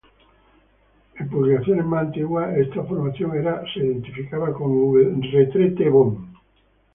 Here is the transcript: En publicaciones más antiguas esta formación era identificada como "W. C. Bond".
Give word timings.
En 1.13 1.29
publicaciones 1.29 1.85
más 1.85 2.07
antiguas 2.07 2.57
esta 2.57 2.83
formación 2.85 3.35
era 3.37 3.63
identificada 3.75 4.51
como 4.51 4.93
"W. 4.97 5.75
C. 5.77 5.89
Bond". 5.89 6.35